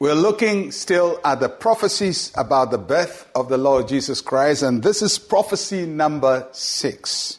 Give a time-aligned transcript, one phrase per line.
[0.00, 4.82] We're looking still at the prophecies about the birth of the Lord Jesus Christ, and
[4.82, 7.38] this is prophecy number six.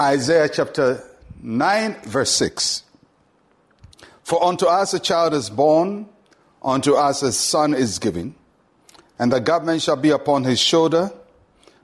[0.00, 1.02] Isaiah chapter
[1.42, 2.84] 9, verse 6.
[4.22, 6.08] For unto us a child is born,
[6.62, 8.36] unto us a son is given,
[9.18, 11.10] and the government shall be upon his shoulder,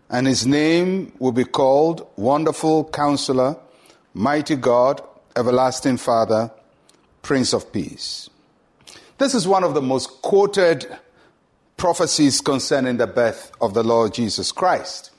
[0.09, 3.57] and his name will be called Wonderful Counselor,
[4.13, 5.01] Mighty God,
[5.35, 6.53] Everlasting Father,
[7.23, 8.31] Prince of Peace.
[9.25, 10.87] This is one of the most quoted
[11.79, 15.13] prophecies concerning the birth of the Lord Jesus Christ.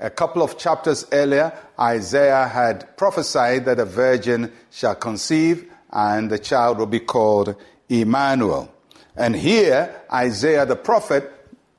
[0.00, 6.40] A couple of chapters earlier, Isaiah had prophesied that a virgin shall conceive and the
[6.40, 7.54] child will be called
[7.88, 8.68] Emmanuel.
[9.14, 11.30] And here, Isaiah the prophet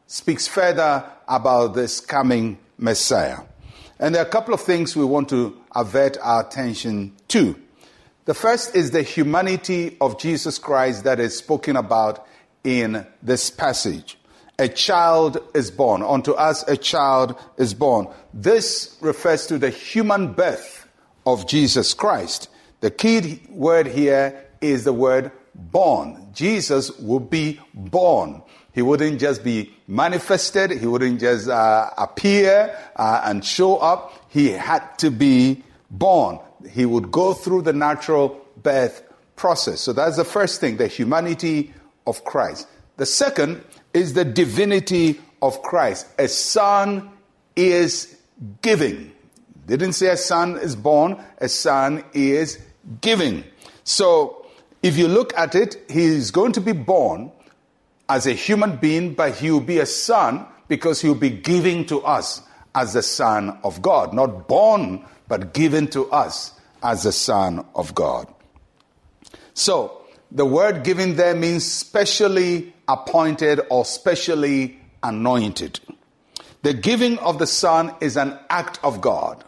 [0.07, 3.39] speaks further about this coming Messiah.
[3.99, 7.57] And there are a couple of things we want to avert our attention to.
[8.25, 12.25] The first is the humanity of Jesus Christ that is spoken about
[12.63, 14.17] in this passage.
[14.57, 16.01] A child is born.
[16.01, 18.07] Unto us a child is born.
[18.33, 20.87] This refers to the human birth
[21.25, 22.49] of Jesus Christ.
[22.79, 26.29] The key word here is the word born.
[26.33, 28.41] Jesus will be born.
[28.71, 34.13] He wouldn't just be manifested, he wouldn't just uh, appear uh, and show up.
[34.29, 35.63] He had to be
[35.93, 36.39] born.
[36.69, 39.03] He would go through the natural birth
[39.35, 39.79] process.
[39.79, 41.73] So that's the first thing, the humanity
[42.05, 42.67] of Christ.
[42.97, 43.63] The second
[43.93, 46.07] is the divinity of Christ.
[46.19, 47.09] A son
[47.55, 48.17] is
[48.61, 49.11] giving.
[49.67, 52.59] Didn't say a son is born, a son is
[53.01, 53.43] giving.
[53.83, 54.45] So
[54.81, 57.31] if you look at it, he is going to be born
[58.09, 61.85] as a human being, but he will be a son because he will be giving
[61.85, 62.41] to us
[62.75, 64.13] as the Son of God.
[64.13, 68.27] Not born, but given to us as the Son of God.
[69.53, 75.79] So, the word given there means specially appointed or specially anointed.
[76.63, 79.43] The giving of the Son is an act of God.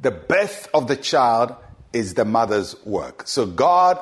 [0.00, 1.54] The birth of the child
[1.92, 3.26] is the mother's work.
[3.26, 3.98] So, God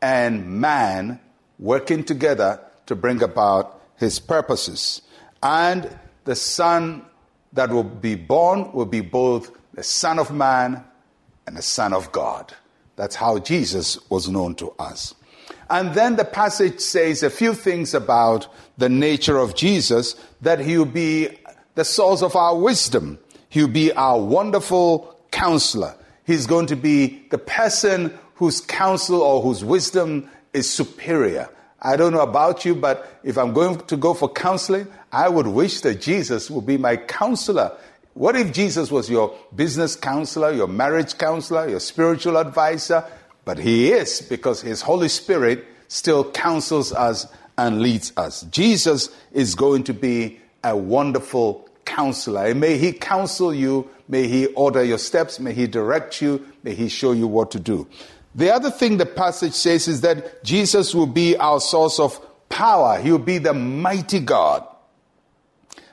[0.00, 1.20] and man
[1.58, 5.02] working together to bring about his purposes.
[5.42, 7.04] And the son
[7.52, 10.84] that will be born will be both the Son of Man
[11.46, 12.54] and the Son of God.
[12.96, 15.14] That's how Jesus was known to us.
[15.68, 20.76] And then the passage says a few things about the nature of Jesus that he
[20.76, 21.38] will be
[21.76, 23.18] the source of our wisdom,
[23.48, 25.94] he will be our wonderful counselor.
[26.24, 31.48] He's going to be the person whose counsel or whose wisdom is superior.
[31.82, 35.46] I don't know about you, but if I'm going to go for counseling, I would
[35.46, 37.76] wish that Jesus would be my counselor.
[38.14, 43.04] What if Jesus was your business counselor, your marriage counselor, your spiritual advisor?
[43.44, 47.26] But he is because his Holy Spirit still counsels us
[47.56, 48.42] and leads us.
[48.42, 52.46] Jesus is going to be a wonderful counselor.
[52.46, 56.74] And may he counsel you, may he order your steps, may he direct you, may
[56.74, 57.88] he show you what to do.
[58.34, 62.98] The other thing the passage says is that Jesus will be our source of power.
[63.00, 64.66] He will be the mighty God.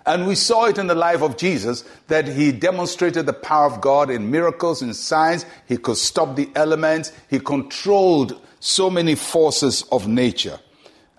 [0.05, 3.81] And we saw it in the life of Jesus that he demonstrated the power of
[3.81, 5.45] God in miracles and signs.
[5.67, 7.11] He could stop the elements.
[7.29, 10.59] He controlled so many forces of nature.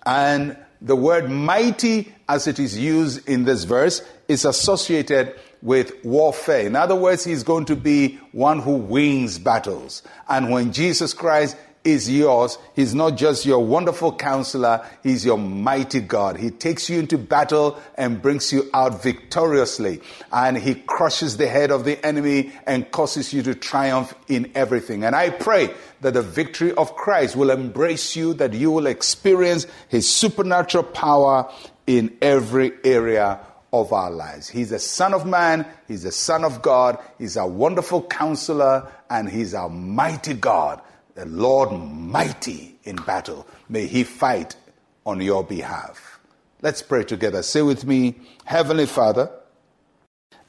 [0.07, 6.67] And the word mighty, as it is used in this verse, is associated with warfare.
[6.67, 10.03] In other words, he's going to be one who wins battles.
[10.29, 16.01] And when Jesus Christ is yours, he's not just your wonderful counselor, he's your mighty
[16.01, 16.37] God.
[16.37, 20.03] He takes you into battle and brings you out victoriously.
[20.31, 25.05] And he crushes the head of the enemy and causes you to triumph in everything.
[25.05, 25.71] And I pray
[26.03, 31.51] that the victory of Christ will embrace you, that you will experience his supernatural power
[31.87, 33.41] in every area
[33.73, 34.49] of our lives.
[34.49, 39.29] He's the Son of Man, He's the Son of God, He's a wonderful counselor, and
[39.29, 40.81] He's our mighty God,
[41.15, 43.47] the Lord mighty in battle.
[43.69, 44.57] May He fight
[45.05, 46.21] on your behalf.
[46.63, 47.43] Let's pray together.
[47.43, 49.31] Say with me, Heavenly Father,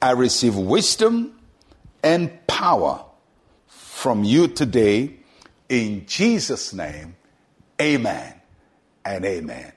[0.02, 1.38] I receive wisdom
[2.02, 3.04] and power
[3.66, 5.16] from you today.
[5.68, 7.16] In Jesus' name,
[7.80, 8.34] amen
[9.04, 9.72] and amen.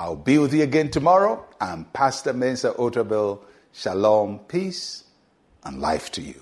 [0.00, 1.44] I'll be with you again tomorrow.
[1.60, 3.40] I'm Pastor Mensa Otabil.
[3.72, 5.02] Shalom, peace,
[5.64, 6.40] and life to you.